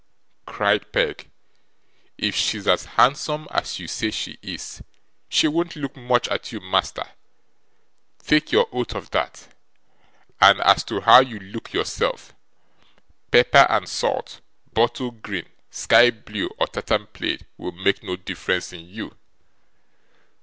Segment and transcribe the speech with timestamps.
[0.47, 1.29] cried Peg.
[2.17, 4.81] 'If she's as handsome as you say she is,
[5.29, 7.07] she won't look much at you, master,
[8.17, 9.47] take your oath of that;
[10.41, 12.33] and as to how you look yourself
[13.29, 14.41] pepper and salt,
[14.73, 19.15] bottle green, sky blue, or tartan plaid will make no difference in you.